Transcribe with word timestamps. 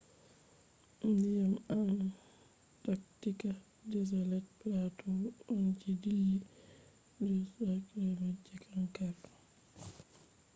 ndiyam 1.11 1.53
antaktika 1.77 3.49
desolet 3.91 4.45
platu 4.59 5.09
on 5.53 5.65
je 5.79 5.91
dillil 6.03 6.41
2-3km 7.19 8.27
je 8.45 8.53
kankara 8.63 9.31